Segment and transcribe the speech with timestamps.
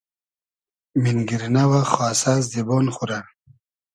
[1.01, 3.19] مینگیرنۂ و خاسۂ زیبۉن خو رۂ